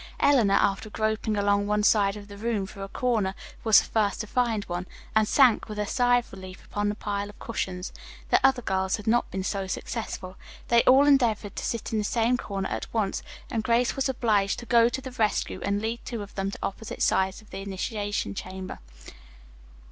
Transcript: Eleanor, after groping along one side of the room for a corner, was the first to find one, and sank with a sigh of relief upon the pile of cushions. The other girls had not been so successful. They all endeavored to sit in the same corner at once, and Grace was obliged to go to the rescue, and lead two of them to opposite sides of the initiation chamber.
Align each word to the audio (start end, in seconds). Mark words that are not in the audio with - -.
Eleanor, 0.19 0.55
after 0.55 0.89
groping 0.89 1.37
along 1.37 1.67
one 1.67 1.83
side 1.83 2.17
of 2.17 2.27
the 2.27 2.35
room 2.35 2.65
for 2.65 2.81
a 2.81 2.87
corner, 2.87 3.35
was 3.63 3.77
the 3.77 3.85
first 3.85 4.19
to 4.19 4.25
find 4.25 4.63
one, 4.63 4.87
and 5.15 5.27
sank 5.27 5.69
with 5.69 5.77
a 5.77 5.85
sigh 5.85 6.17
of 6.17 6.31
relief 6.33 6.65
upon 6.65 6.89
the 6.89 6.95
pile 6.95 7.29
of 7.29 7.37
cushions. 7.37 7.93
The 8.31 8.43
other 8.43 8.63
girls 8.63 8.95
had 8.95 9.05
not 9.05 9.29
been 9.29 9.43
so 9.43 9.67
successful. 9.67 10.37
They 10.69 10.81
all 10.85 11.05
endeavored 11.05 11.55
to 11.55 11.63
sit 11.63 11.91
in 11.93 11.99
the 11.99 12.03
same 12.03 12.35
corner 12.37 12.69
at 12.69 12.91
once, 12.91 13.21
and 13.51 13.63
Grace 13.63 13.95
was 13.95 14.09
obliged 14.09 14.57
to 14.57 14.65
go 14.65 14.89
to 14.89 15.01
the 15.01 15.11
rescue, 15.11 15.59
and 15.63 15.79
lead 15.83 15.99
two 16.03 16.23
of 16.23 16.33
them 16.33 16.49
to 16.49 16.57
opposite 16.63 17.03
sides 17.03 17.39
of 17.39 17.51
the 17.51 17.59
initiation 17.61 18.33
chamber. 18.33 18.79